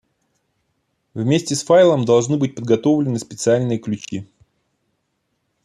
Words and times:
Вместе 1.13 1.53
с 1.55 1.61
файлом 1.63 2.05
должны 2.05 2.35
быть 2.35 2.55
подготовлены 2.55 3.19
специальные 3.19 3.77
ключи 3.77 4.27